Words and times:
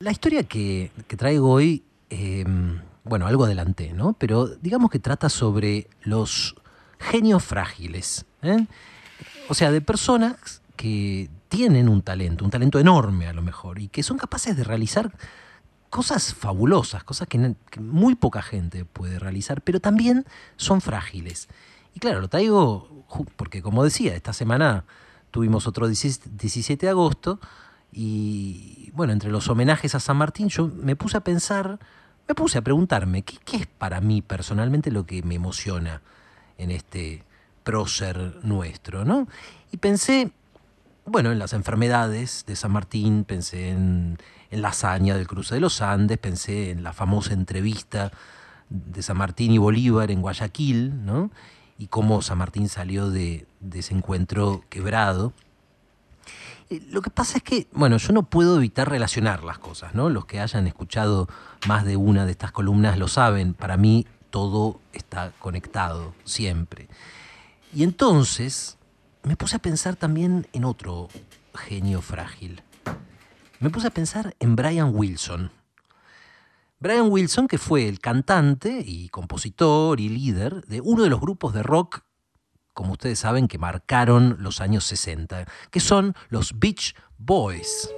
La 0.00 0.12
historia 0.12 0.44
que, 0.44 0.92
traigo 1.16 1.50
hoy, 1.50 1.82
eh, 2.08 2.44
bueno, 3.02 3.26
algo 3.26 3.46
adelanté, 3.46 3.92
¿no? 3.92 4.12
Pero 4.12 4.46
digamos 4.46 4.90
que 4.90 5.00
trata 5.00 5.28
sobre 5.28 5.90
los 6.02 6.54
genios 7.00 7.42
frágiles. 7.42 8.24
¿eh? 8.42 8.64
O 9.48 9.54
sea, 9.54 9.72
de 9.72 9.80
personas 9.80 10.62
que 10.76 11.28
tienen 11.48 11.88
un 11.88 12.02
talento, 12.02 12.44
un 12.44 12.52
talento 12.52 12.78
enorme 12.78 13.26
a 13.26 13.32
lo 13.32 13.42
mejor, 13.42 13.80
y 13.80 13.88
que 13.88 14.04
son 14.04 14.18
capaces 14.18 14.56
de 14.56 14.62
realizar 14.62 15.10
cosas 15.90 16.32
fabulosas, 16.32 17.02
cosas 17.02 17.26
que 17.26 17.56
muy 17.80 18.14
poca 18.14 18.40
gente 18.40 18.84
puede 18.84 19.18
realizar, 19.18 19.62
pero 19.62 19.80
también 19.80 20.26
son 20.56 20.80
frágiles. 20.80 21.48
Y 21.96 21.98
claro, 21.98 22.20
lo 22.20 22.28
traigo 22.28 23.04
porque, 23.34 23.62
como 23.62 23.82
decía, 23.82 24.14
esta 24.14 24.32
semana 24.32 24.84
tuvimos 25.32 25.66
otro 25.66 25.88
17 25.88 26.86
de 26.86 26.90
agosto, 26.90 27.40
y 27.92 28.90
bueno, 28.94 29.12
entre 29.12 29.30
los 29.30 29.48
homenajes 29.48 29.94
a 29.94 30.00
San 30.00 30.16
Martín, 30.16 30.48
yo 30.48 30.68
me 30.68 30.96
puse 30.96 31.16
a 31.16 31.20
pensar, 31.20 31.78
me 32.26 32.34
puse 32.34 32.58
a 32.58 32.62
preguntarme, 32.62 33.22
¿qué, 33.22 33.38
qué 33.44 33.56
es 33.58 33.66
para 33.66 34.00
mí 34.00 34.22
personalmente 34.22 34.90
lo 34.90 35.06
que 35.06 35.22
me 35.22 35.34
emociona 35.34 36.02
en 36.58 36.70
este 36.70 37.24
prócer 37.64 38.36
nuestro? 38.42 39.04
¿no? 39.04 39.28
Y 39.72 39.78
pensé, 39.78 40.32
bueno, 41.06 41.32
en 41.32 41.38
las 41.38 41.52
enfermedades 41.52 42.44
de 42.46 42.56
San 42.56 42.72
Martín, 42.72 43.24
pensé 43.24 43.70
en, 43.70 44.18
en 44.50 44.62
la 44.62 44.68
hazaña 44.68 45.16
del 45.16 45.26
cruce 45.26 45.54
de 45.54 45.60
los 45.60 45.80
Andes, 45.80 46.18
pensé 46.18 46.70
en 46.70 46.82
la 46.82 46.92
famosa 46.92 47.32
entrevista 47.32 48.12
de 48.68 49.02
San 49.02 49.16
Martín 49.16 49.52
y 49.52 49.58
Bolívar 49.58 50.10
en 50.10 50.20
Guayaquil, 50.20 51.04
¿no? 51.06 51.30
y 51.78 51.86
cómo 51.86 52.20
San 52.22 52.38
Martín 52.38 52.68
salió 52.68 53.08
de, 53.08 53.46
de 53.60 53.78
ese 53.78 53.94
encuentro 53.94 54.64
quebrado. 54.68 55.32
Lo 56.90 57.00
que 57.00 57.10
pasa 57.10 57.38
es 57.38 57.42
que, 57.42 57.66
bueno, 57.72 57.96
yo 57.96 58.12
no 58.12 58.24
puedo 58.24 58.56
evitar 58.56 58.90
relacionar 58.90 59.42
las 59.42 59.58
cosas, 59.58 59.94
¿no? 59.94 60.10
Los 60.10 60.26
que 60.26 60.40
hayan 60.40 60.66
escuchado 60.66 61.26
más 61.66 61.84
de 61.86 61.96
una 61.96 62.26
de 62.26 62.32
estas 62.32 62.52
columnas 62.52 62.98
lo 62.98 63.08
saben. 63.08 63.54
Para 63.54 63.76
mí 63.78 64.06
todo 64.30 64.80
está 64.92 65.32
conectado, 65.38 66.14
siempre. 66.24 66.88
Y 67.72 67.84
entonces 67.84 68.76
me 69.22 69.36
puse 69.36 69.56
a 69.56 69.60
pensar 69.60 69.96
también 69.96 70.46
en 70.52 70.64
otro 70.64 71.08
genio 71.54 72.02
frágil. 72.02 72.62
Me 73.60 73.70
puse 73.70 73.88
a 73.88 73.90
pensar 73.90 74.36
en 74.38 74.54
Brian 74.54 74.90
Wilson. 74.94 75.50
Brian 76.80 77.10
Wilson, 77.10 77.48
que 77.48 77.58
fue 77.58 77.88
el 77.88 77.98
cantante 77.98 78.84
y 78.86 79.08
compositor 79.08 80.00
y 80.00 80.08
líder 80.08 80.64
de 80.66 80.80
uno 80.80 81.02
de 81.02 81.10
los 81.10 81.20
grupos 81.20 81.52
de 81.54 81.62
rock 81.62 82.02
como 82.78 82.92
ustedes 82.92 83.18
saben, 83.18 83.48
que 83.48 83.58
marcaron 83.58 84.36
los 84.38 84.60
años 84.60 84.84
60, 84.84 85.46
que 85.72 85.80
son 85.80 86.14
los 86.28 86.60
Beach 86.60 86.94
Boys. 87.18 87.90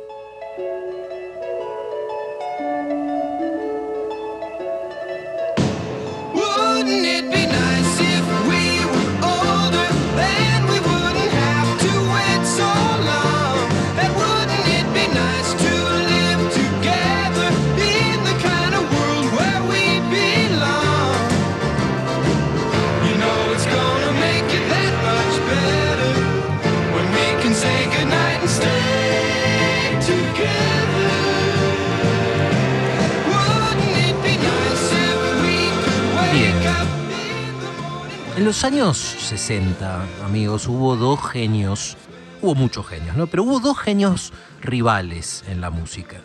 Los 38.61 38.65
años 38.67 38.99
60, 38.99 40.07
amigos, 40.23 40.69
hubo 40.69 40.95
dos 40.95 41.19
genios, 41.31 41.97
hubo 42.43 42.55
muchos 42.55 42.87
genios, 42.87 43.17
¿no? 43.17 43.27
Pero 43.27 43.45
hubo 43.45 43.59
dos 43.59 43.79
genios 43.79 44.35
rivales 44.61 45.43
en 45.49 45.63
la 45.63 45.71
música. 45.71 46.21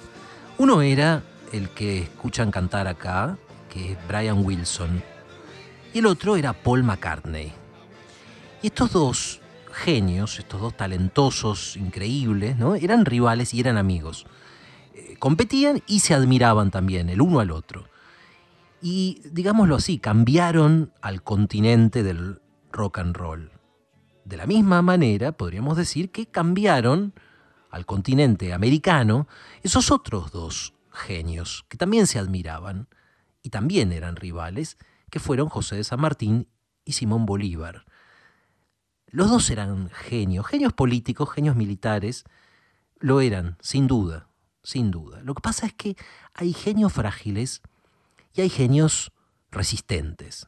Uno 0.57 0.81
era 0.81 1.23
el 1.53 1.69
que 1.69 1.99
escuchan 1.99 2.51
cantar 2.51 2.89
acá, 2.89 3.37
que 3.69 3.93
es 3.93 3.97
Brian 4.09 4.43
Wilson, 4.43 5.01
y 5.93 5.99
el 5.99 6.07
otro 6.07 6.35
era 6.35 6.51
Paul 6.51 6.83
McCartney. 6.83 7.53
Y 8.61 8.67
estos 8.67 8.91
dos 8.91 9.39
genios, 9.71 10.37
estos 10.37 10.59
dos 10.59 10.75
talentosos, 10.75 11.77
increíbles, 11.77 12.57
¿no? 12.57 12.75
Eran 12.75 13.05
rivales 13.05 13.53
y 13.53 13.61
eran 13.61 13.77
amigos. 13.77 14.25
Eh, 14.93 15.15
competían 15.19 15.81
y 15.87 16.01
se 16.01 16.13
admiraban 16.13 16.69
también 16.69 17.07
el 17.07 17.21
uno 17.21 17.39
al 17.39 17.51
otro 17.51 17.85
y, 18.87 19.19
digámoslo 19.31 19.77
así, 19.77 19.97
cambiaron 19.97 20.93
al 21.01 21.23
continente 21.23 22.03
del 22.03 22.39
rock 22.71 22.99
and 22.99 23.17
roll. 23.17 23.51
De 24.25 24.37
la 24.37 24.45
misma 24.45 24.83
manera, 24.83 25.31
podríamos 25.31 25.75
decir 25.75 26.11
que 26.11 26.27
cambiaron 26.27 27.15
al 27.71 27.87
continente 27.87 28.53
americano 28.53 29.27
esos 29.63 29.89
otros 29.89 30.31
dos 30.31 30.75
genios 30.91 31.65
que 31.67 31.77
también 31.77 32.05
se 32.05 32.19
admiraban 32.19 32.87
y 33.41 33.49
también 33.49 33.91
eran 33.91 34.17
rivales, 34.17 34.77
que 35.09 35.19
fueron 35.19 35.49
José 35.49 35.77
de 35.77 35.83
San 35.83 35.99
Martín 35.99 36.47
y 36.83 36.91
Simón 36.91 37.25
Bolívar. 37.25 37.85
Los 39.07 39.31
dos 39.31 39.49
eran 39.49 39.89
genios, 39.89 40.45
genios 40.45 40.73
políticos, 40.73 41.31
genios 41.31 41.55
militares, 41.55 42.23
lo 42.99 43.19
eran, 43.19 43.57
sin 43.61 43.87
duda, 43.87 44.29
sin 44.61 44.91
duda. 44.91 45.23
Lo 45.23 45.33
que 45.33 45.41
pasa 45.41 45.65
es 45.65 45.73
que 45.73 45.97
hay 46.35 46.53
genios 46.53 46.93
frágiles 46.93 47.63
y 48.35 48.41
hay 48.41 48.49
genios 48.49 49.11
resistentes. 49.49 50.47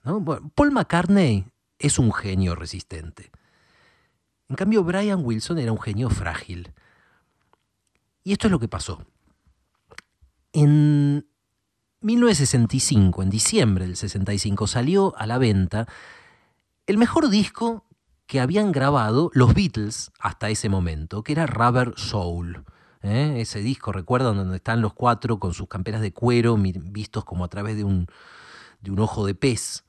Paul 0.55 0.71
McCartney 0.71 1.45
es 1.79 1.97
un 1.97 2.11
genio 2.11 2.55
resistente. 2.55 3.31
En 4.49 4.55
cambio, 4.55 4.83
Brian 4.83 5.21
Wilson 5.23 5.59
era 5.59 5.71
un 5.71 5.81
genio 5.81 6.09
frágil. 6.09 6.73
Y 8.23 8.33
esto 8.33 8.47
es 8.47 8.51
lo 8.51 8.59
que 8.59 8.67
pasó. 8.67 9.05
En 10.51 11.27
1965, 12.01 13.23
en 13.23 13.29
diciembre 13.29 13.85
del 13.85 13.95
65, 13.95 14.67
salió 14.67 15.17
a 15.17 15.25
la 15.25 15.37
venta 15.37 15.87
el 16.85 16.97
mejor 16.97 17.29
disco 17.29 17.85
que 18.25 18.41
habían 18.41 18.71
grabado 18.71 19.31
los 19.33 19.53
Beatles 19.53 20.11
hasta 20.19 20.49
ese 20.49 20.67
momento, 20.67 21.23
que 21.23 21.31
era 21.31 21.47
Rubber 21.47 21.93
Soul. 21.95 22.65
¿Eh? 23.01 23.35
ese 23.37 23.59
disco, 23.59 23.91
recuerdan, 23.91 24.37
donde 24.37 24.57
están 24.57 24.81
los 24.81 24.93
cuatro 24.93 25.39
con 25.39 25.53
sus 25.53 25.67
camperas 25.67 26.01
de 26.01 26.13
cuero 26.13 26.57
vistos 26.57 27.25
como 27.25 27.45
a 27.45 27.47
través 27.47 27.75
de 27.75 27.83
un, 27.83 28.07
de 28.81 28.91
un 28.91 28.99
ojo 28.99 29.25
de 29.25 29.35
pez. 29.35 29.83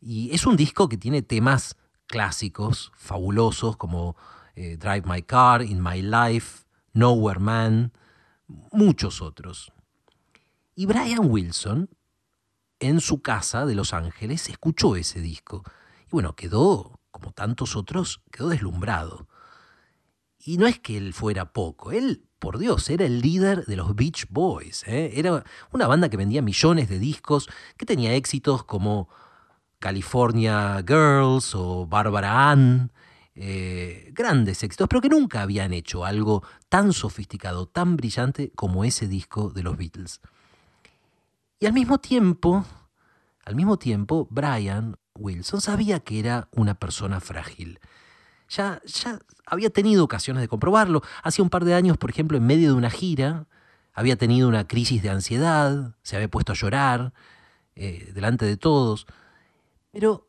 Y 0.00 0.32
es 0.34 0.46
un 0.46 0.56
disco 0.56 0.88
que 0.88 0.96
tiene 0.96 1.22
temas 1.22 1.76
clásicos, 2.06 2.92
fabulosos, 2.96 3.76
como 3.76 4.16
eh, 4.54 4.76
Drive 4.76 5.02
My 5.06 5.22
Car, 5.22 5.62
In 5.62 5.82
My 5.82 6.02
Life, 6.02 6.64
Nowhere 6.92 7.40
Man, 7.40 7.92
muchos 8.72 9.22
otros. 9.22 9.72
Y 10.74 10.86
Brian 10.86 11.30
Wilson, 11.30 11.90
en 12.80 13.00
su 13.00 13.20
casa 13.20 13.66
de 13.66 13.74
Los 13.74 13.92
Ángeles, 13.92 14.48
escuchó 14.48 14.96
ese 14.96 15.20
disco. 15.20 15.62
Y 16.06 16.10
bueno, 16.10 16.34
quedó, 16.34 17.00
como 17.10 17.32
tantos 17.32 17.76
otros, 17.76 18.22
quedó 18.30 18.48
deslumbrado. 18.48 19.28
Y 20.48 20.56
no 20.56 20.66
es 20.66 20.78
que 20.78 20.96
él 20.96 21.12
fuera 21.12 21.52
poco, 21.52 21.92
él 21.92 22.24
por 22.38 22.56
Dios, 22.56 22.88
era 22.88 23.04
el 23.04 23.20
líder 23.20 23.66
de 23.66 23.76
los 23.76 23.94
Beach 23.94 24.28
Boys. 24.30 24.82
¿eh? 24.86 25.12
Era 25.16 25.44
una 25.72 25.86
banda 25.86 26.08
que 26.08 26.16
vendía 26.16 26.40
millones 26.40 26.88
de 26.88 26.98
discos, 26.98 27.50
que 27.76 27.84
tenía 27.84 28.14
éxitos 28.14 28.64
como 28.64 29.10
California 29.78 30.82
Girls 30.88 31.54
o 31.54 31.86
Barbara 31.86 32.50
Ann, 32.50 32.90
eh, 33.34 34.10
grandes 34.14 34.62
éxitos, 34.62 34.88
pero 34.88 35.02
que 35.02 35.10
nunca 35.10 35.42
habían 35.42 35.74
hecho 35.74 36.06
algo 36.06 36.42
tan 36.70 36.94
sofisticado, 36.94 37.66
tan 37.66 37.98
brillante 37.98 38.50
como 38.54 38.86
ese 38.86 39.06
disco 39.06 39.50
de 39.50 39.62
los 39.62 39.76
Beatles. 39.76 40.22
Y 41.60 41.66
al 41.66 41.74
mismo 41.74 41.98
tiempo, 41.98 42.64
al 43.44 43.54
mismo 43.54 43.78
tiempo, 43.78 44.26
Brian 44.30 44.96
Wilson 45.14 45.60
sabía 45.60 46.00
que 46.00 46.18
era 46.18 46.48
una 46.52 46.72
persona 46.72 47.20
frágil 47.20 47.80
ya, 48.48 48.80
ya 48.84 49.18
había 49.46 49.70
tenido 49.70 50.04
ocasiones 50.04 50.40
de 50.40 50.48
comprobarlo. 50.48 51.02
Hace 51.22 51.42
un 51.42 51.50
par 51.50 51.64
de 51.64 51.74
años, 51.74 51.96
por 51.96 52.10
ejemplo, 52.10 52.36
en 52.36 52.46
medio 52.46 52.68
de 52.70 52.74
una 52.74 52.90
gira, 52.90 53.46
había 53.92 54.16
tenido 54.16 54.48
una 54.48 54.66
crisis 54.66 55.02
de 55.02 55.10
ansiedad, 55.10 55.96
se 56.02 56.16
había 56.16 56.28
puesto 56.28 56.52
a 56.52 56.54
llorar 56.54 57.12
eh, 57.74 58.10
delante 58.14 58.46
de 58.46 58.56
todos, 58.56 59.06
pero 59.90 60.28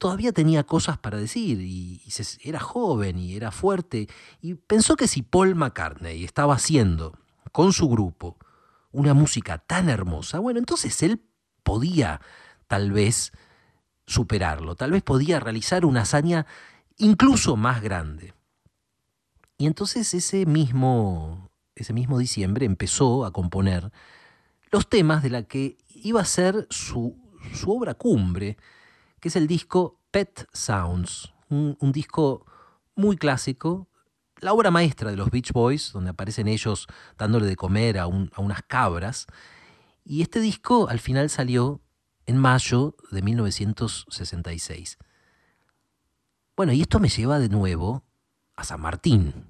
todavía 0.00 0.32
tenía 0.32 0.64
cosas 0.64 0.98
para 0.98 1.18
decir 1.18 1.60
y, 1.60 2.02
era 2.42 2.58
joven 2.58 3.18
y 3.18 3.34
era 3.36 3.50
fuerte 3.50 4.08
y 4.40 4.54
pensó 4.54 4.96
que 4.96 5.06
si 5.06 5.22
Paul 5.22 5.54
McCartney 5.54 6.24
estaba 6.24 6.54
haciendo 6.54 7.18
con 7.52 7.72
su 7.72 7.88
grupo 7.88 8.38
una 8.92 9.14
música 9.14 9.58
tan 9.58 9.88
hermosa, 9.88 10.38
bueno, 10.38 10.58
entonces 10.58 11.02
él 11.02 11.22
podía 11.62 12.20
tal 12.66 12.92
vez 12.92 13.32
superarlo, 14.06 14.74
tal 14.74 14.90
vez 14.90 15.02
podía 15.02 15.38
realizar 15.38 15.84
una 15.84 16.02
hazaña 16.02 16.46
incluso 17.00 17.56
más 17.56 17.82
grande. 17.82 18.34
Y 19.58 19.66
entonces 19.66 20.14
ese 20.14 20.46
mismo 20.46 21.50
ese 21.80 21.92
mismo 21.92 22.18
diciembre, 22.18 22.66
empezó 22.66 23.24
a 23.24 23.32
componer 23.32 23.90
los 24.70 24.88
temas 24.88 25.22
de 25.22 25.30
la 25.30 25.42
que 25.44 25.78
iba 25.88 26.20
a 26.20 26.26
ser 26.26 26.66
su, 26.70 27.16
obra 27.66 27.94
cumbre, 27.94 28.56
que 29.20 29.28
es 29.28 29.36
el 29.36 29.46
disco 29.46 29.98
Pet 30.10 30.46
Sounds, 30.52 31.32
un, 31.48 31.76
disco 31.92 32.46
muy 32.94 33.16
clásico, 33.16 33.88
la 34.40 34.52
obra 34.52 34.70
maestra 34.70 35.10
de 35.10 35.16
los 35.16 35.30
Beach 35.30 35.52
Boys, 35.52 35.92
donde 35.92 36.10
aparecen 36.10 36.48
ellos 36.48 36.86
dándole 37.18 37.46
de 37.46 37.56
comer 37.56 37.98
a, 37.98 38.04
a 38.04 38.06
unas 38.08 38.62
cabras. 38.66 39.26
Y 40.04 40.22
este 40.22 40.40
disco 40.40 40.88
al 40.88 40.98
final 40.98 41.28
salió 41.30 41.80
en 42.26 42.38
mayo 42.38 42.94
de 43.10 43.22
1966. 43.22 44.98
Bueno, 46.60 46.74
y 46.74 46.82
esto 46.82 47.00
me 47.00 47.08
lleva 47.08 47.38
de 47.38 47.48
nuevo 47.48 48.04
a 48.54 48.64
San 48.64 48.82
Martín. 48.82 49.46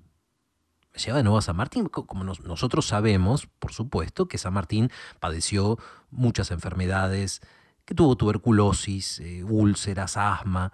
Me 0.92 1.00
lleva 1.00 1.16
de 1.16 1.24
nuevo 1.24 1.38
a 1.38 1.42
San 1.42 1.56
Martín, 1.56 1.86
como 1.86 2.22
nosotros 2.22 2.86
sabemos, 2.86 3.48
por 3.58 3.72
supuesto, 3.72 4.28
que 4.28 4.38
San 4.38 4.52
Martín 4.52 4.92
padeció 5.18 5.76
muchas 6.12 6.52
enfermedades, 6.52 7.40
que 7.84 7.96
tuvo 7.96 8.14
tuberculosis, 8.14 9.18
eh, 9.18 9.42
úlceras, 9.42 10.16
asma, 10.16 10.72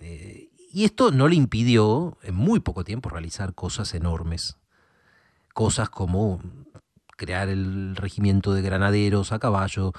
eh, 0.00 0.48
y 0.72 0.86
esto 0.86 1.10
no 1.10 1.28
le 1.28 1.34
impidió 1.34 2.16
en 2.22 2.34
muy 2.34 2.60
poco 2.60 2.82
tiempo 2.82 3.10
realizar 3.10 3.54
cosas 3.54 3.92
enormes, 3.92 4.56
cosas 5.52 5.90
como 5.90 6.40
crear 7.18 7.50
el 7.50 7.94
regimiento 7.94 8.54
de 8.54 8.62
granaderos 8.62 9.32
a 9.32 9.38
caballo, 9.38 9.92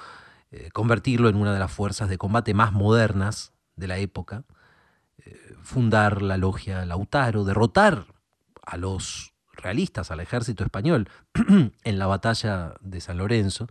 eh, 0.50 0.70
convertirlo 0.72 1.28
en 1.28 1.36
una 1.36 1.52
de 1.52 1.60
las 1.60 1.70
fuerzas 1.70 2.08
de 2.08 2.18
combate 2.18 2.54
más 2.54 2.72
modernas 2.72 3.52
de 3.76 3.86
la 3.86 3.98
época, 3.98 4.42
fundar 5.62 6.22
la 6.22 6.36
logia 6.36 6.84
Lautaro, 6.84 7.44
derrotar 7.44 8.06
a 8.62 8.76
los 8.76 9.34
realistas, 9.52 10.10
al 10.10 10.20
ejército 10.20 10.64
español, 10.64 11.08
en 11.84 11.98
la 11.98 12.06
batalla 12.06 12.74
de 12.80 13.00
San 13.00 13.18
Lorenzo. 13.18 13.68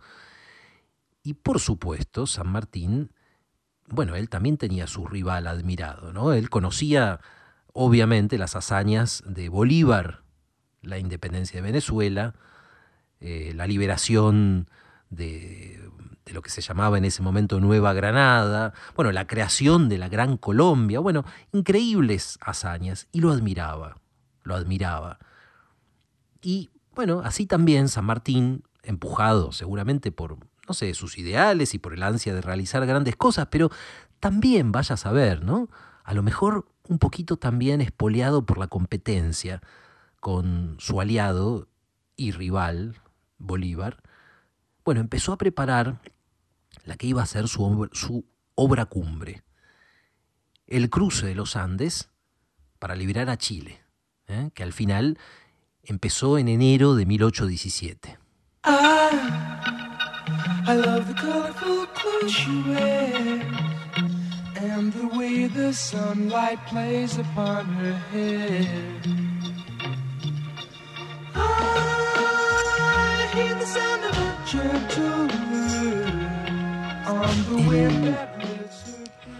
Y 1.22 1.34
por 1.34 1.60
supuesto, 1.60 2.26
San 2.26 2.48
Martín, 2.48 3.12
bueno, 3.88 4.16
él 4.16 4.28
también 4.28 4.56
tenía 4.56 4.86
su 4.86 5.06
rival 5.06 5.46
admirado, 5.46 6.12
¿no? 6.12 6.32
Él 6.32 6.50
conocía, 6.50 7.20
obviamente, 7.72 8.38
las 8.38 8.56
hazañas 8.56 9.22
de 9.26 9.48
Bolívar, 9.48 10.22
la 10.82 10.98
independencia 10.98 11.56
de 11.56 11.62
Venezuela, 11.62 12.34
eh, 13.20 13.52
la 13.54 13.66
liberación 13.66 14.68
de 15.14 15.80
lo 16.32 16.42
que 16.42 16.50
se 16.50 16.60
llamaba 16.60 16.98
en 16.98 17.04
ese 17.04 17.22
momento 17.22 17.60
Nueva 17.60 17.92
Granada, 17.92 18.72
bueno, 18.96 19.12
la 19.12 19.26
creación 19.26 19.88
de 19.88 19.98
la 19.98 20.08
Gran 20.08 20.36
Colombia, 20.36 21.00
bueno, 21.00 21.24
increíbles 21.52 22.38
hazañas, 22.40 23.08
y 23.12 23.20
lo 23.20 23.30
admiraba, 23.30 23.98
lo 24.42 24.54
admiraba. 24.54 25.18
Y 26.42 26.70
bueno, 26.94 27.22
así 27.24 27.46
también 27.46 27.88
San 27.88 28.04
Martín, 28.04 28.64
empujado 28.82 29.52
seguramente 29.52 30.12
por, 30.12 30.38
no 30.68 30.74
sé, 30.74 30.94
sus 30.94 31.18
ideales 31.18 31.74
y 31.74 31.78
por 31.78 31.94
el 31.94 32.02
ansia 32.02 32.34
de 32.34 32.42
realizar 32.42 32.84
grandes 32.86 33.16
cosas, 33.16 33.48
pero 33.50 33.70
también, 34.20 34.72
vaya 34.72 34.94
a 34.94 34.98
saber, 34.98 35.42
¿no? 35.42 35.68
A 36.04 36.14
lo 36.14 36.22
mejor 36.22 36.66
un 36.88 36.98
poquito 36.98 37.36
también 37.36 37.80
espoleado 37.80 38.44
por 38.44 38.58
la 38.58 38.66
competencia 38.68 39.62
con 40.20 40.76
su 40.78 41.00
aliado 41.00 41.68
y 42.16 42.30
rival, 42.30 42.96
Bolívar, 43.38 44.02
bueno, 44.84 45.00
empezó 45.00 45.32
a 45.32 45.38
preparar 45.38 46.00
la 46.84 46.96
que 46.96 47.06
iba 47.06 47.22
a 47.22 47.26
ser 47.26 47.48
su, 47.48 48.24
obra 48.54 48.84
cumbre, 48.86 49.42
el 50.66 50.90
cruce 50.90 51.26
de 51.26 51.34
los 51.34 51.56
Andes 51.56 52.10
para 52.78 52.94
liberar 52.94 53.30
a 53.30 53.38
Chile, 53.38 53.80
¿eh? 54.26 54.50
que 54.54 54.62
al 54.62 54.72
final 54.72 55.18
empezó 55.82 56.38
en 56.38 56.48
enero 56.48 56.94
de 56.94 57.06
1817. 57.06 58.18
I 60.66 60.76
love 60.76 61.06
the 61.06 61.14
colorful 61.20 61.86
clothes 61.88 62.46
and 64.56 64.92
the 64.94 65.06
way 65.14 65.46
the 65.46 65.74
sunlight 65.74 66.58
plays 66.66 67.18
upon 67.18 67.66
her. 67.66 69.23
Gentle 74.74 75.44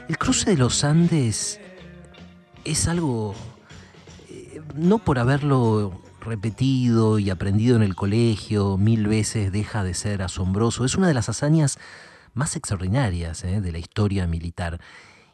el, 0.08 0.18
cruce 0.18 0.50
de 0.50 0.56
los 0.56 0.84
Andes 0.84 1.60
es 2.64 2.88
algo, 2.88 3.34
eh, 4.28 4.62
no 4.74 4.98
por 4.98 5.18
haberlo 5.18 6.00
repetido 6.20 7.18
y 7.18 7.30
aprendido 7.30 7.76
en 7.76 7.82
el 7.82 7.94
colegio 7.94 8.78
mil 8.78 9.06
veces 9.06 9.52
deja 9.52 9.84
de 9.84 9.94
ser 9.94 10.22
asombroso, 10.22 10.84
es 10.84 10.94
una 10.96 11.08
de 11.08 11.14
las 11.14 11.28
hazañas 11.28 11.78
más 12.32 12.56
extraordinarias 12.56 13.44
eh, 13.44 13.60
de 13.60 13.72
la 13.72 13.78
historia 13.78 14.26
militar. 14.26 14.80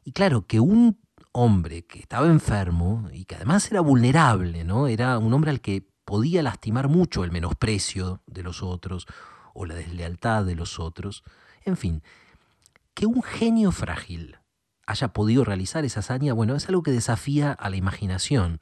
Y 0.04 0.12
claro, 0.12 0.46
que 0.46 0.60
un 0.60 0.98
hombre 1.32 1.82
que 1.82 2.00
estaba 2.00 2.26
enfermo 2.26 3.08
y 3.12 3.24
que 3.24 3.36
además 3.36 3.70
era 3.70 3.80
vulnerable, 3.80 4.64
¿no? 4.64 4.88
Era 4.88 5.18
un 5.18 5.32
hombre 5.32 5.50
al 5.50 5.60
que 5.60 5.86
podía 6.04 6.42
lastimar 6.42 6.88
mucho 6.88 7.22
el 7.22 7.30
menosprecio 7.30 8.20
de 8.26 8.42
los 8.42 8.62
otros 8.62 9.06
o 9.54 9.66
la 9.66 9.74
deslealtad 9.74 10.44
de 10.44 10.54
los 10.54 10.78
otros. 10.78 11.24
En 11.64 11.76
fin, 11.76 12.02
que 12.94 13.06
un 13.06 13.22
genio 13.22 13.72
frágil 13.72 14.38
haya 14.86 15.08
podido 15.08 15.44
realizar 15.44 15.84
esa 15.84 16.00
hazaña, 16.00 16.32
bueno, 16.32 16.56
es 16.56 16.68
algo 16.68 16.82
que 16.82 16.90
desafía 16.90 17.52
a 17.52 17.70
la 17.70 17.76
imaginación. 17.76 18.58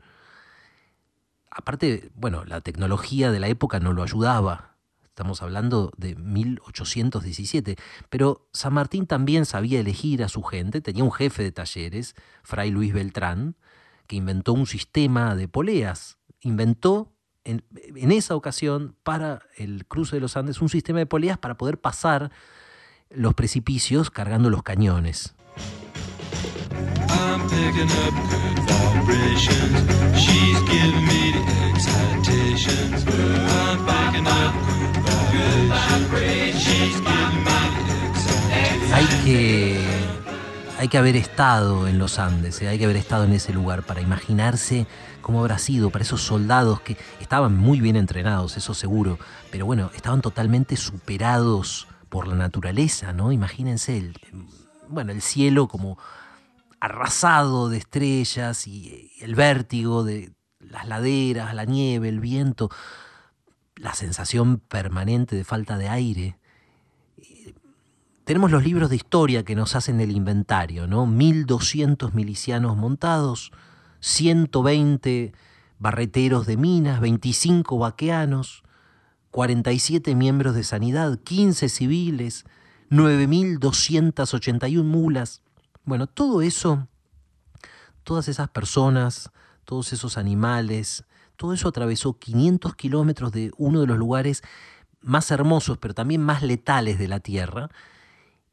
Aparte, 1.50 2.10
bueno, 2.14 2.44
la 2.44 2.60
tecnología 2.60 3.32
de 3.32 3.40
la 3.40 3.48
época 3.48 3.80
no 3.80 3.92
lo 3.92 4.02
ayudaba. 4.02 4.76
Estamos 5.04 5.42
hablando 5.42 5.90
de 5.96 6.14
1817. 6.14 7.76
Pero 8.10 8.48
San 8.52 8.74
Martín 8.74 9.06
también 9.06 9.46
sabía 9.46 9.80
elegir 9.80 10.22
a 10.22 10.28
su 10.28 10.42
gente. 10.42 10.80
Tenía 10.80 11.02
un 11.02 11.10
jefe 11.10 11.42
de 11.42 11.50
talleres, 11.50 12.14
Fray 12.44 12.70
Luis 12.70 12.92
Beltrán, 12.92 13.56
que 14.06 14.14
inventó 14.14 14.52
un 14.52 14.66
sistema 14.66 15.34
de 15.34 15.48
poleas. 15.48 16.18
Inventó 16.40 17.17
en, 17.48 17.64
en 17.96 18.12
esa 18.12 18.36
ocasión 18.36 18.94
para 19.02 19.42
el 19.56 19.86
cruce 19.86 20.16
de 20.16 20.20
los 20.20 20.36
Andes 20.36 20.60
un 20.60 20.68
sistema 20.68 20.98
de 20.98 21.06
poleas 21.06 21.38
para 21.38 21.56
poder 21.56 21.80
pasar 21.80 22.30
los 23.10 23.34
precipicios 23.34 24.10
cargando 24.10 24.50
los 24.50 24.62
cañones. 24.62 25.34
Hay 38.92 39.06
que, 39.24 39.80
hay 40.78 40.88
que 40.88 40.98
haber 40.98 41.16
estado 41.16 41.86
en 41.88 41.98
los 41.98 42.18
Andes, 42.18 42.60
eh, 42.62 42.68
hay 42.68 42.78
que 42.78 42.84
haber 42.84 42.96
estado 42.96 43.24
en 43.24 43.32
ese 43.32 43.52
lugar 43.52 43.82
para 43.84 44.00
imaginarse 44.00 44.86
cómo 45.20 45.40
habrá 45.40 45.58
sido 45.58 45.90
para 45.90 46.04
esos 46.04 46.22
soldados 46.22 46.80
que 46.80 46.96
estaban 47.20 47.56
muy 47.56 47.80
bien 47.80 47.96
entrenados, 47.96 48.56
eso 48.56 48.74
seguro, 48.74 49.18
pero 49.50 49.66
bueno, 49.66 49.90
estaban 49.94 50.20
totalmente 50.20 50.76
superados 50.76 51.86
por 52.08 52.26
la 52.26 52.34
naturaleza, 52.34 53.12
¿no? 53.12 53.32
Imagínense 53.32 53.98
el, 53.98 54.16
bueno, 54.88 55.12
el 55.12 55.22
cielo 55.22 55.68
como 55.68 55.98
arrasado 56.80 57.68
de 57.68 57.78
estrellas 57.78 58.66
y 58.66 59.12
el 59.20 59.34
vértigo 59.34 60.04
de 60.04 60.32
las 60.60 60.86
laderas, 60.86 61.54
la 61.54 61.64
nieve, 61.64 62.08
el 62.08 62.20
viento, 62.20 62.70
la 63.76 63.94
sensación 63.94 64.58
permanente 64.58 65.36
de 65.36 65.44
falta 65.44 65.78
de 65.78 65.88
aire. 65.88 66.38
Tenemos 68.24 68.50
los 68.50 68.64
libros 68.64 68.90
de 68.90 68.96
historia 68.96 69.42
que 69.42 69.54
nos 69.54 69.74
hacen 69.74 70.00
el 70.00 70.10
inventario, 70.10 70.86
¿no? 70.86 71.06
1200 71.06 72.12
milicianos 72.12 72.76
montados, 72.76 73.52
120 74.00 75.32
barreteros 75.78 76.46
de 76.46 76.56
minas, 76.56 77.00
25 77.00 77.78
vaqueanos, 77.78 78.62
47 79.30 80.14
miembros 80.14 80.54
de 80.54 80.64
sanidad, 80.64 81.18
15 81.18 81.68
civiles, 81.68 82.44
9.281 82.90 84.82
mulas. 84.82 85.42
Bueno, 85.84 86.06
todo 86.06 86.42
eso, 86.42 86.88
todas 88.02 88.28
esas 88.28 88.48
personas, 88.48 89.30
todos 89.64 89.92
esos 89.92 90.18
animales, 90.18 91.04
todo 91.36 91.52
eso 91.52 91.68
atravesó 91.68 92.18
500 92.18 92.74
kilómetros 92.74 93.32
de 93.32 93.52
uno 93.56 93.80
de 93.80 93.86
los 93.86 93.98
lugares 93.98 94.42
más 95.00 95.30
hermosos, 95.30 95.78
pero 95.78 95.94
también 95.94 96.22
más 96.22 96.42
letales 96.42 96.98
de 96.98 97.08
la 97.08 97.20
Tierra, 97.20 97.68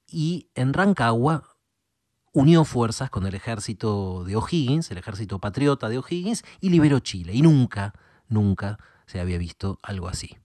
y 0.07 0.49
en 0.53 0.73
Rancagua 0.73 1.54
unió 2.35 2.65
fuerzas 2.65 3.09
con 3.09 3.25
el 3.25 3.33
ejército 3.33 4.23
de 4.25 4.35
O'Higgins, 4.35 4.91
el 4.91 4.99
ejército 4.99 5.39
patriota 5.39 5.89
de 5.89 5.97
O'Higgins, 5.97 6.43
y 6.61 6.69
liberó 6.69 6.99
Chile. 6.99 7.33
Y 7.33 7.41
nunca, 7.41 7.93
nunca 8.27 8.77
se 9.07 9.19
había 9.19 9.39
visto 9.39 9.79
algo 9.81 10.07
así. 10.07 10.37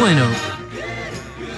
Bueno, 0.00 0.24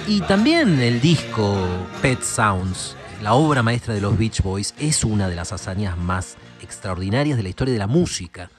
y 0.07 0.21
también 0.21 0.79
el 0.79 1.01
disco 1.01 1.57
Pet 2.01 2.21
Sounds 2.21 2.95
la 3.21 3.35
obra 3.35 3.61
maestra 3.61 3.93
de 3.93 4.01
los 4.01 4.17
Beach 4.17 4.41
Boys 4.41 4.73
es 4.79 5.03
una 5.03 5.29
de 5.29 5.35
las 5.35 5.53
hazañas 5.53 5.95
más 5.95 6.37
extraordinarias 6.59 7.37
de 7.37 7.43
la 7.43 7.49
historia 7.49 7.71
de 7.71 7.77
la 7.77 7.85
música. 7.85 8.49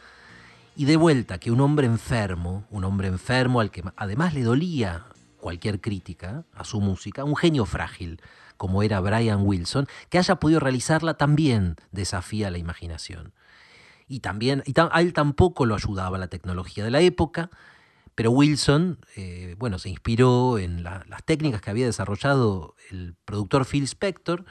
Y 0.75 0.87
de 0.87 0.97
vuelta, 0.97 1.39
que 1.39 1.51
un 1.51 1.61
hombre 1.61 1.87
enfermo, 1.87 2.65
un 2.71 2.85
hombre 2.85 3.09
enfermo 3.09 3.61
al 3.61 3.71
que 3.71 3.83
además 3.97 4.33
le 4.33 4.43
dolía 4.43 5.07
cualquier 5.39 5.81
crítica 5.81 6.45
a 6.55 6.65
su 6.65 6.81
música, 6.81 7.25
un 7.25 7.37
genio 7.37 7.67
frágil, 7.67 8.21
como 8.57 8.83
era 8.83 9.01
Brian 9.01 9.43
Wilson, 9.45 9.87
que 10.09 10.19
haya 10.19 10.37
podido 10.37 10.61
realizarla 10.61 11.15
también 11.15 11.77
desafía 11.91 12.51
la 12.51 12.59
imaginación. 12.59 13.35
Y 14.09 14.21
también, 14.21 14.63
a 14.91 15.01
él 15.01 15.13
tampoco 15.13 15.67
lo 15.67 15.75
ayudaba 15.75 16.17
la 16.17 16.29
tecnología 16.29 16.85
de 16.85 16.91
la 16.91 17.01
época, 17.01 17.51
pero 18.15 18.31
Wilson, 18.31 18.99
eh, 19.17 19.57
bueno, 19.59 19.79
se 19.79 19.89
inspiró 19.89 20.59
en 20.59 20.83
las 20.85 21.25
técnicas 21.25 21.61
que 21.61 21.71
había 21.71 21.87
desarrollado 21.87 22.77
el 22.91 23.15
productor 23.25 23.67
Phil 23.67 23.85
Spector 23.85 24.45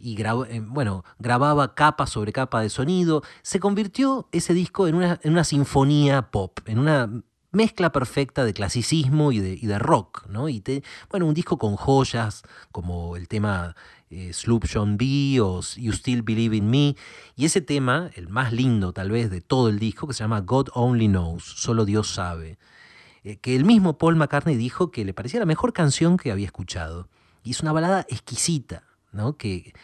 y 0.00 0.20
eh, 0.20 0.62
bueno, 0.66 1.04
grababa 1.18 1.74
capa 1.74 2.06
sobre 2.06 2.32
capa 2.32 2.60
de 2.60 2.70
sonido. 2.70 3.22
Se 3.42 3.60
convirtió 3.60 4.28
ese 4.32 4.54
disco 4.54 4.88
en 4.88 4.94
una, 4.94 5.20
en 5.22 5.32
una 5.32 5.44
sinfonía 5.44 6.30
pop, 6.30 6.60
en 6.66 6.78
una 6.78 7.10
mezcla 7.50 7.92
perfecta 7.92 8.44
de 8.44 8.52
clasicismo 8.52 9.32
y 9.32 9.40
de, 9.40 9.54
y 9.54 9.66
de 9.66 9.78
rock, 9.78 10.26
¿no? 10.28 10.48
Y 10.48 10.62
bueno, 11.10 11.26
un 11.26 11.34
disco 11.34 11.58
con 11.58 11.76
joyas 11.76 12.42
como 12.70 13.16
el 13.16 13.26
tema 13.26 13.74
eh, 14.10 14.32
Sloop 14.32 14.66
John 14.72 14.96
B 14.96 15.38
o 15.40 15.60
You 15.76 15.92
Still 15.92 16.22
Believe 16.22 16.56
in 16.56 16.70
Me, 16.70 16.96
y 17.36 17.44
ese 17.44 17.60
tema, 17.60 18.10
el 18.14 18.28
más 18.28 18.52
lindo 18.52 18.92
tal 18.92 19.10
vez 19.10 19.30
de 19.30 19.40
todo 19.40 19.68
el 19.68 19.78
disco, 19.78 20.06
que 20.06 20.14
se 20.14 20.24
llama 20.24 20.40
God 20.40 20.68
Only 20.74 21.08
Knows, 21.08 21.44
solo 21.44 21.84
Dios 21.84 22.08
sabe, 22.12 22.58
eh, 23.24 23.36
que 23.36 23.56
el 23.56 23.64
mismo 23.64 23.98
Paul 23.98 24.16
McCartney 24.16 24.56
dijo 24.56 24.90
que 24.90 25.04
le 25.04 25.14
parecía 25.14 25.40
la 25.40 25.46
mejor 25.46 25.72
canción 25.72 26.16
que 26.16 26.32
había 26.32 26.46
escuchado. 26.46 27.08
Y 27.42 27.52
es 27.52 27.60
una 27.60 27.72
balada 27.72 28.06
exquisita, 28.08 28.84
que, 29.38 29.74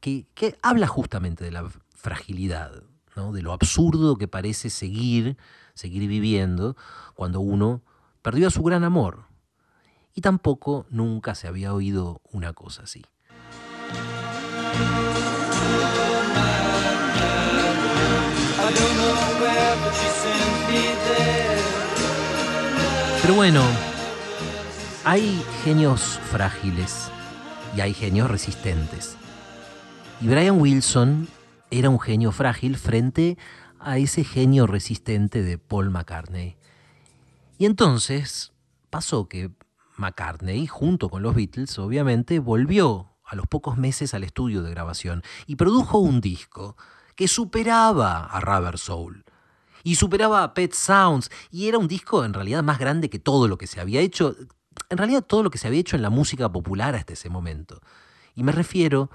que, 0.00 0.58
habla 0.62 0.86
justamente 0.86 1.44
de 1.44 1.50
la 1.50 1.68
fragilidad, 1.94 2.82
de 3.32 3.42
lo 3.42 3.52
absurdo 3.52 4.16
que 4.16 4.28
parece 4.28 4.70
seguir 4.70 5.36
seguir 5.80 6.06
viviendo 6.08 6.76
cuando 7.14 7.40
uno 7.40 7.82
perdió 8.22 8.48
a 8.48 8.50
su 8.50 8.62
gran 8.62 8.84
amor. 8.84 9.24
Y 10.14 10.20
tampoco 10.20 10.86
nunca 10.90 11.34
se 11.34 11.48
había 11.48 11.72
oído 11.72 12.20
una 12.30 12.52
cosa 12.52 12.82
así. 12.82 13.04
Pero 23.22 23.34
bueno, 23.34 23.62
hay 25.04 25.42
genios 25.62 26.18
frágiles 26.30 27.10
y 27.76 27.80
hay 27.80 27.94
genios 27.94 28.30
resistentes. 28.30 29.16
Y 30.20 30.28
Brian 30.28 30.60
Wilson 30.60 31.28
era 31.70 31.88
un 31.88 32.00
genio 32.00 32.32
frágil 32.32 32.76
frente 32.76 33.38
a 33.78 33.98
ese 33.98 34.24
genio 34.24 34.66
resistente 34.66 35.42
de 35.42 35.58
Paul 35.58 35.90
McCartney. 35.90 36.56
Y 37.58 37.66
entonces 37.66 38.52
pasó 38.90 39.28
que 39.28 39.50
McCartney, 39.96 40.66
junto 40.66 41.08
con 41.08 41.22
los 41.22 41.34
Beatles, 41.34 41.78
obviamente, 41.78 42.38
volvió 42.38 43.10
a 43.24 43.36
los 43.36 43.46
pocos 43.46 43.76
meses 43.76 44.12
al 44.14 44.24
estudio 44.24 44.62
de 44.62 44.70
grabación 44.70 45.22
y 45.46 45.56
produjo 45.56 45.98
un 45.98 46.20
disco 46.20 46.76
que 47.14 47.28
superaba 47.28 48.24
a 48.24 48.40
Rubber 48.40 48.78
Soul 48.78 49.24
y 49.82 49.94
superaba 49.94 50.42
a 50.42 50.54
Pet 50.54 50.72
Sounds 50.72 51.30
y 51.50 51.68
era 51.68 51.78
un 51.78 51.88
disco 51.88 52.24
en 52.24 52.34
realidad 52.34 52.62
más 52.62 52.78
grande 52.78 53.08
que 53.08 53.18
todo 53.18 53.46
lo 53.48 53.56
que 53.56 53.66
se 53.66 53.80
había 53.80 54.00
hecho, 54.00 54.34
en 54.88 54.98
realidad 54.98 55.22
todo 55.22 55.42
lo 55.42 55.50
que 55.50 55.58
se 55.58 55.68
había 55.68 55.80
hecho 55.80 55.96
en 55.96 56.02
la 56.02 56.10
música 56.10 56.50
popular 56.50 56.94
hasta 56.94 57.12
ese 57.12 57.28
momento. 57.28 57.80
Y 58.34 58.42
me 58.42 58.52
refiero 58.52 59.10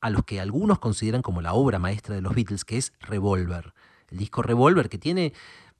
a 0.00 0.10
los 0.10 0.24
que 0.24 0.40
algunos 0.40 0.78
consideran 0.78 1.22
como 1.22 1.40
la 1.40 1.54
obra 1.54 1.78
maestra 1.78 2.14
de 2.14 2.20
los 2.20 2.34
Beatles, 2.34 2.64
que 2.64 2.76
es 2.76 2.92
Revolver 3.00 3.72
el 4.10 4.18
disco 4.18 4.42
Revolver, 4.42 4.88
que 4.88 4.98
tiene, 4.98 5.32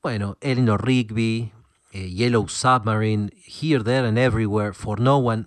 bueno, 0.02 0.36
Eleanor 0.40 0.84
Rigby, 0.84 1.52
eh, 1.92 2.10
Yellow 2.10 2.48
Submarine, 2.48 3.32
Here, 3.44 3.82
There 3.82 4.06
and 4.06 4.18
Everywhere, 4.18 4.72
For 4.72 5.00
No 5.00 5.16
One, 5.18 5.46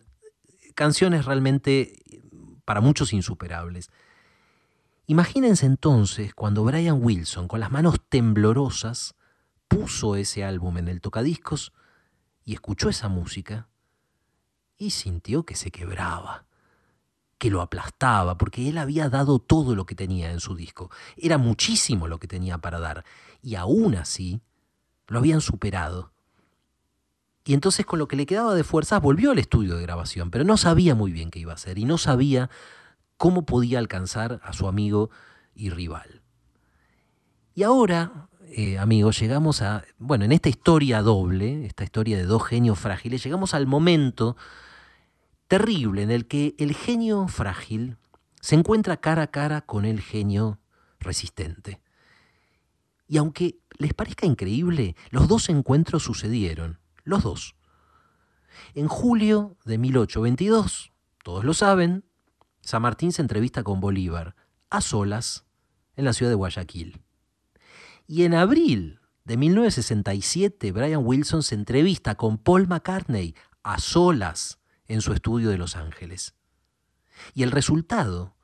canciones 0.75 1.25
realmente 1.25 1.93
para 2.65 2.81
muchos 2.81 3.13
insuperables. 3.13 3.89
Imagínense 5.07 5.65
entonces 5.65 6.33
cuando 6.33 6.63
Brian 6.63 7.03
Wilson, 7.03 7.47
con 7.47 7.59
las 7.59 7.71
manos 7.71 7.97
temblorosas, 8.09 9.15
puso 9.67 10.15
ese 10.15 10.43
álbum 10.43 10.77
en 10.77 10.87
el 10.87 11.01
tocadiscos 11.01 11.73
y 12.43 12.53
escuchó 12.53 12.89
esa 12.89 13.09
música 13.09 13.67
y 14.81 14.89
sintió 14.89 15.43
que 15.45 15.55
se 15.55 15.69
quebraba 15.69 16.45
que 17.37 17.49
lo 17.49 17.61
aplastaba, 17.61 18.37
porque 18.37 18.69
él 18.69 18.77
había 18.77 19.09
dado 19.09 19.39
todo 19.39 19.75
lo 19.75 19.85
que 19.85 19.95
tenía 19.95 20.31
en 20.31 20.39
su 20.39 20.55
disco. 20.55 20.91
Era 21.17 21.39
muchísimo 21.39 22.07
lo 22.07 22.19
que 22.19 22.27
tenía 22.27 22.59
para 22.59 22.79
dar. 22.79 23.03
Y 23.41 23.55
aún 23.55 23.95
así, 23.95 24.41
lo 25.07 25.17
habían 25.17 25.41
superado. 25.41 26.11
Y 27.43 27.55
entonces 27.55 27.85
con 27.85 27.97
lo 27.97 28.07
que 28.07 28.15
le 28.15 28.27
quedaba 28.27 28.53
de 28.53 28.63
fuerzas 28.63 29.01
volvió 29.01 29.31
al 29.31 29.39
estudio 29.39 29.75
de 29.75 29.81
grabación, 29.81 30.29
pero 30.29 30.43
no 30.43 30.55
sabía 30.55 30.93
muy 30.93 31.11
bien 31.11 31.31
qué 31.31 31.39
iba 31.39 31.51
a 31.51 31.55
hacer 31.55 31.79
y 31.79 31.85
no 31.85 31.97
sabía 31.97 32.51
cómo 33.17 33.43
podía 33.43 33.79
alcanzar 33.79 34.39
a 34.43 34.53
su 34.53 34.67
amigo 34.67 35.09
y 35.55 35.71
rival. 35.71 36.21
Y 37.55 37.63
ahora, 37.63 38.29
eh, 38.55 38.77
amigos, 38.77 39.19
llegamos 39.19 39.63
a, 39.63 39.83
bueno, 39.97 40.25
en 40.25 40.31
esta 40.31 40.49
historia 40.49 41.01
doble, 41.01 41.65
esta 41.65 41.83
historia 41.83 42.17
de 42.17 42.25
dos 42.25 42.43
genios 42.45 42.77
frágiles, 42.77 43.23
llegamos 43.23 43.55
al 43.55 43.65
momento 43.65 44.37
terrible 45.51 46.01
en 46.01 46.11
el 46.11 46.27
que 46.27 46.55
el 46.59 46.73
genio 46.73 47.27
frágil 47.27 47.97
se 48.39 48.55
encuentra 48.55 49.01
cara 49.01 49.23
a 49.23 49.31
cara 49.31 49.59
con 49.59 49.83
el 49.83 49.99
genio 49.99 50.61
resistente. 51.01 51.81
Y 53.05 53.17
aunque 53.17 53.59
les 53.77 53.93
parezca 53.93 54.25
increíble, 54.25 54.95
los 55.09 55.27
dos 55.27 55.49
encuentros 55.49 56.03
sucedieron, 56.03 56.79
los 57.03 57.23
dos. 57.23 57.57
En 58.75 58.87
julio 58.87 59.57
de 59.65 59.77
1822, 59.77 60.93
todos 61.21 61.43
lo 61.43 61.53
saben, 61.53 62.05
San 62.61 62.83
Martín 62.83 63.11
se 63.11 63.21
entrevista 63.21 63.61
con 63.61 63.81
Bolívar, 63.81 64.37
a 64.69 64.79
solas, 64.79 65.43
en 65.97 66.05
la 66.05 66.13
ciudad 66.13 66.31
de 66.31 66.35
Guayaquil. 66.35 67.01
Y 68.07 68.23
en 68.23 68.35
abril 68.35 69.01
de 69.25 69.35
1967, 69.35 70.71
Brian 70.71 71.05
Wilson 71.05 71.43
se 71.43 71.55
entrevista 71.55 72.15
con 72.15 72.37
Paul 72.37 72.69
McCartney, 72.69 73.35
a 73.63 73.79
solas, 73.79 74.60
en 74.93 75.01
su 75.01 75.13
estudio 75.13 75.49
de 75.49 75.57
Los 75.57 75.75
Ángeles. 75.75 76.35
Y 77.33 77.43
el 77.43 77.51
resultado 77.51 78.35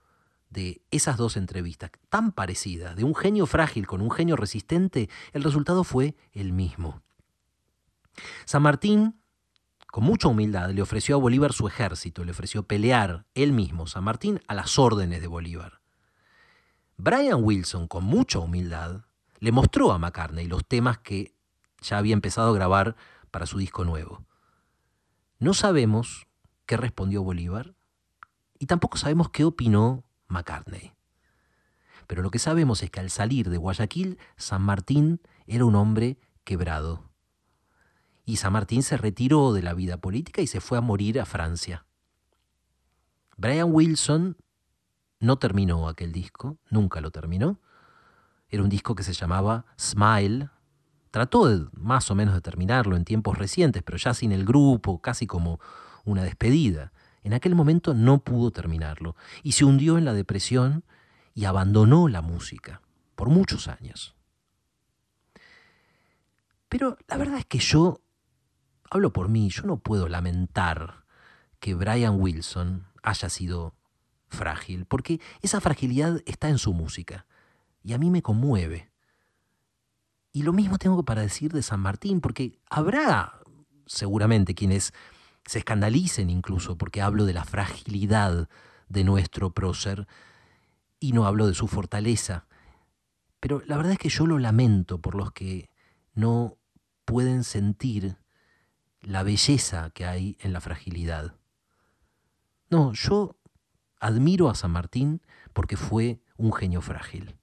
de 0.49 0.81
esas 0.91 1.17
dos 1.17 1.35
entrevistas 1.35 1.91
tan 2.09 2.31
parecidas, 2.31 2.95
de 2.95 3.03
un 3.03 3.15
genio 3.15 3.45
frágil 3.45 3.85
con 3.85 4.01
un 4.01 4.09
genio 4.11 4.37
resistente, 4.37 5.09
el 5.33 5.43
resultado 5.43 5.83
fue 5.83 6.15
el 6.31 6.53
mismo. 6.53 7.01
San 8.45 8.61
Martín, 8.61 9.19
con 9.87 10.05
mucha 10.05 10.29
humildad, 10.29 10.69
le 10.71 10.81
ofreció 10.81 11.15
a 11.15 11.19
Bolívar 11.19 11.51
su 11.51 11.67
ejército, 11.67 12.23
le 12.23 12.31
ofreció 12.31 12.63
pelear 12.63 13.25
él 13.33 13.51
mismo, 13.51 13.85
San 13.87 14.05
Martín, 14.05 14.41
a 14.47 14.55
las 14.55 14.79
órdenes 14.79 15.19
de 15.19 15.27
Bolívar. 15.27 15.81
Brian 16.95 17.43
Wilson, 17.43 17.87
con 17.87 18.05
mucha 18.05 18.39
humildad, 18.39 19.05
le 19.39 19.51
mostró 19.51 19.91
a 19.91 19.99
McCartney 19.99 20.47
los 20.47 20.65
temas 20.65 20.97
que 20.97 21.35
ya 21.81 21.97
había 21.97 22.13
empezado 22.13 22.51
a 22.51 22.55
grabar 22.55 22.95
para 23.31 23.45
su 23.45 23.57
disco 23.57 23.83
nuevo. 23.83 24.25
No 25.39 25.53
sabemos 25.53 26.26
qué 26.67 26.77
respondió 26.77 27.23
Bolívar 27.23 27.73
y 28.59 28.67
tampoco 28.67 28.97
sabemos 28.97 29.31
qué 29.31 29.43
opinó 29.43 30.03
McCartney. 30.27 30.93
Pero 32.05 32.21
lo 32.21 32.29
que 32.29 32.39
sabemos 32.39 32.83
es 32.83 32.91
que 32.91 32.99
al 32.99 33.09
salir 33.09 33.49
de 33.49 33.57
Guayaquil, 33.57 34.19
San 34.35 34.61
Martín 34.61 35.21
era 35.47 35.65
un 35.65 35.75
hombre 35.75 36.19
quebrado. 36.43 37.09
Y 38.25 38.37
San 38.37 38.53
Martín 38.53 38.83
se 38.83 38.97
retiró 38.97 39.53
de 39.53 39.61
la 39.61 39.73
vida 39.73 39.97
política 39.97 40.41
y 40.41 40.47
se 40.47 40.61
fue 40.61 40.77
a 40.77 40.81
morir 40.81 41.19
a 41.19 41.25
Francia. 41.25 41.85
Brian 43.37 43.69
Wilson 43.71 44.37
no 45.19 45.37
terminó 45.37 45.87
aquel 45.87 46.11
disco, 46.11 46.57
nunca 46.69 47.01
lo 47.01 47.11
terminó. 47.11 47.59
Era 48.49 48.63
un 48.63 48.69
disco 48.69 48.95
que 48.95 49.03
se 49.03 49.13
llamaba 49.13 49.65
Smile. 49.79 50.49
Trató 51.11 51.47
de, 51.47 51.67
más 51.73 52.09
o 52.11 52.15
menos 52.15 52.33
de 52.33 52.41
terminarlo 52.41 52.95
en 52.95 53.05
tiempos 53.05 53.37
recientes, 53.37 53.83
pero 53.83 53.97
ya 53.97 54.13
sin 54.13 54.31
el 54.31 54.45
grupo, 54.45 55.01
casi 55.01 55.27
como 55.27 55.59
una 56.07 56.23
despedida. 56.23 56.91
En 57.23 57.33
aquel 57.33 57.53
momento 57.53 57.93
no 57.93 58.19
pudo 58.19 58.51
terminarlo 58.51 59.15
y 59.43 59.51
se 59.51 59.65
hundió 59.65 59.97
en 59.97 60.05
la 60.05 60.13
depresión 60.13 60.85
y 61.33 61.45
abandonó 61.45 62.07
la 62.07 62.21
música 62.21 62.81
por 63.15 63.29
muchos 63.29 63.67
años. 63.67 64.15
Pero 66.69 66.97
la 67.07 67.17
verdad 67.17 67.39
es 67.39 67.45
que 67.45 67.59
yo, 67.59 68.01
hablo 68.89 69.13
por 69.13 69.29
mí, 69.29 69.49
yo 69.49 69.63
no 69.63 69.77
puedo 69.77 70.07
lamentar 70.07 71.05
que 71.59 71.75
Brian 71.75 72.19
Wilson 72.19 72.87
haya 73.03 73.29
sido 73.29 73.75
frágil, 74.29 74.85
porque 74.85 75.19
esa 75.41 75.61
fragilidad 75.61 76.21
está 76.25 76.49
en 76.49 76.57
su 76.57 76.73
música 76.73 77.25
y 77.83 77.93
a 77.93 77.97
mí 77.97 78.09
me 78.09 78.21
conmueve. 78.21 78.91
Y 80.31 80.43
lo 80.43 80.53
mismo 80.53 80.77
tengo 80.77 81.03
para 81.03 81.21
decir 81.21 81.51
de 81.51 81.63
San 81.63 81.79
Martín, 81.79 82.21
porque 82.21 82.59
habrá 82.69 83.39
seguramente 83.85 84.53
quienes 84.53 84.93
se 85.47 85.59
escandalicen 85.59 86.29
incluso 86.29 86.77
porque 86.77 87.01
hablo 87.01 87.25
de 87.25 87.33
la 87.33 87.45
fragilidad 87.45 88.49
de 88.89 89.03
nuestro 89.03 89.53
prócer, 89.53 90.07
y 90.99 91.13
no 91.13 91.25
hablo 91.25 91.47
de 91.47 91.53
su 91.53 91.67
fortaleza, 91.67 92.47
pero 93.39 93.61
la 93.65 93.77
verdad 93.77 93.93
es 93.93 93.99
que 93.99 94.09
yo 94.09 94.27
lo 94.27 94.39
lamento 94.39 94.99
por 94.99 95.15
los 95.15 95.31
que 95.31 95.69
no 96.13 96.57
pueden 97.05 97.43
sentir 97.43 98.17
la 99.01 99.23
belleza 99.23 99.89
que 99.91 100.05
hay 100.05 100.37
en 100.41 100.53
la 100.53 100.59
fragilidad. 100.59 101.35
No, 102.69 102.91
yo 102.93 103.37
admiro 103.99 104.49
a 104.49 104.55
San 104.55 104.71
Martín 104.71 105.21
porque 105.53 105.77
fue 105.77 106.19
un 106.35 106.51
genio 106.51 106.81
frágil. 106.81 107.36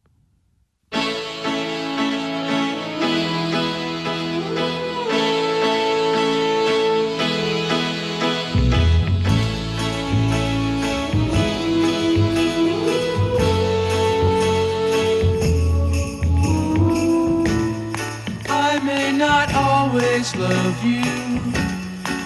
Love 20.48 20.84
you. 20.84 21.04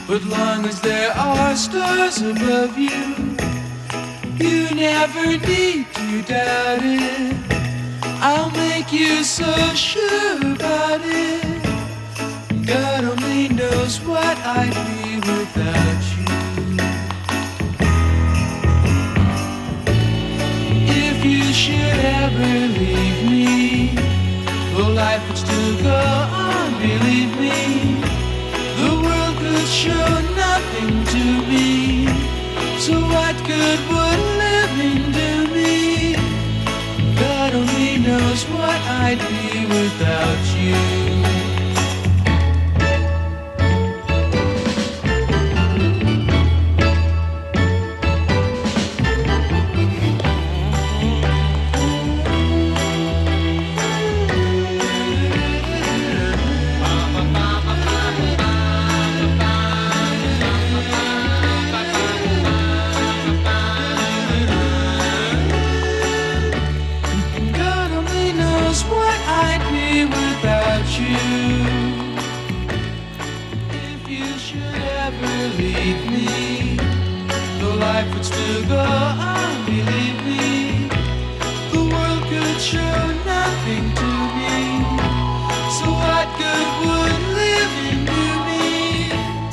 But 0.07 0.23
long 0.25 0.65
as 0.65 0.81
there 0.81 1.13
are 1.13 1.55
stars 1.57 2.21
above 2.23 2.77
you, 2.79 3.37
you 4.45 4.75
never 4.75 5.27
need 5.47 5.87
to 5.95 6.23
doubt 6.23 6.83
it. 6.83 7.37
I'll 8.21 8.51
make 8.51 8.93
you 8.93 9.23
so 9.23 9.53
sure 9.75 10.39
about 10.55 11.01
it. 11.05 11.63
God 12.67 13.05
only 13.05 13.49
knows 13.49 14.01
what 14.01 14.37
I'd 14.39 14.77
be 14.89 14.98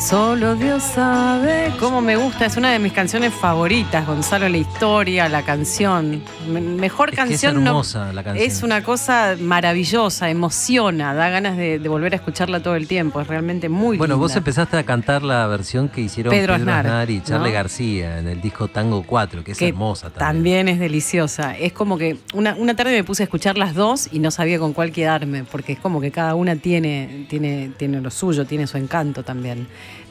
Solo 0.10 0.56
Dios 0.56 0.84
sabe 0.84 1.72
cómo 1.80 2.00
me 2.00 2.16
gusta. 2.16 2.46
Es 2.46 2.58
una 2.58 2.70
de 2.72 2.78
mis 2.78 2.94
canciones 2.94 3.34
favoritas, 3.34 4.06
Gonzalo, 4.06 4.48
la 4.48 4.58
historia, 4.58 5.28
la 5.30 5.42
canción. 5.42 6.22
Me- 6.48 6.62
mejor 6.62 7.10
Es 7.10 7.16
que 7.16 7.22
es 7.24 7.28
canción 7.30 7.64
no- 7.64 7.72
hermosa 7.72 8.14
la 8.14 8.24
canción. 8.24 8.46
Es 8.48 8.62
una 8.62 8.84
cosa 8.84 9.36
maravillosa, 9.40 10.30
emociona, 10.30 11.16
da 11.16 11.30
ganas 11.30 11.58
de, 11.58 11.80
de 11.80 11.90
volver 11.90 12.14
a 12.14 12.18
escucharla 12.18 12.60
todo 12.62 12.76
el 12.76 12.88
tiempo. 12.88 13.20
Es 13.20 13.26
realmente 13.28 13.68
muy 13.68 13.98
Bueno, 13.98 14.20
vos 14.20 14.30
linda. 14.30 14.38
empezaste 14.38 14.78
a 14.78 14.84
cantar 14.84 15.24
la 15.24 15.48
versión 15.48 15.90
que 15.90 16.02
hicieron 16.02 16.30
Pedro 16.30 16.54
Pedro, 16.54 16.72
Aznar, 16.72 16.86
Aznar, 16.86 17.10
y 17.10 17.22
Charlie 17.24 17.50
¿no? 17.50 17.54
García 17.56 18.20
en 18.20 18.28
el 18.28 18.42
disco 18.42 18.68
Tango 18.68 19.02
4, 19.02 19.44
que 19.44 19.54
es 19.54 19.58
que 19.58 19.70
hermosa 19.70 20.12
también. 20.12 20.20
También 20.20 20.68
es 20.68 20.78
deliciosa. 20.80 21.58
Es 21.58 21.74
como 21.74 21.98
que 21.98 22.18
una, 22.36 22.54
una 22.60 22.76
tarde 22.76 22.92
me 22.92 23.04
puse 23.04 23.24
a 23.24 23.26
escuchar 23.26 23.58
las 23.58 23.74
dos 23.74 24.10
y 24.12 24.20
no 24.20 24.30
sabía 24.30 24.60
con 24.60 24.74
cuál 24.74 24.92
quedarme, 24.92 25.46
porque 25.46 25.74
es 25.74 25.80
como 25.80 26.00
que 26.00 26.12
cada 26.12 26.36
una 26.36 26.56
tiene, 26.58 27.26
tiene, 27.28 27.72
tiene 27.76 28.02
lo 28.02 28.12
suyo, 28.12 28.46
tiene 28.46 28.68
su 28.68 28.78
encanto 28.78 29.24
también. 29.24 29.66